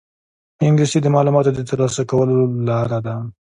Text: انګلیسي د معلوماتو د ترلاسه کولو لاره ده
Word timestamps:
انګلیسي 0.67 0.99
د 1.01 1.07
معلوماتو 1.15 1.51
د 1.55 1.59
ترلاسه 1.69 2.01
کولو 2.11 2.37
لاره 2.67 2.99
ده 3.05 3.15